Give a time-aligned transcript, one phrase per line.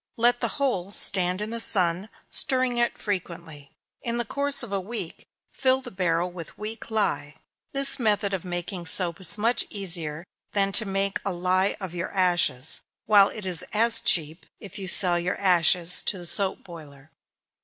[0.17, 3.69] Let the whole stand in the sun, stirring it frequently.
[4.01, 7.35] In the course of a week, fill the barrel with weak lye.
[7.71, 12.09] This method of making soap is much easier than to make a lye of your
[12.13, 17.11] ashes, while it is as cheap, if you sell your ashes to the soap boiler.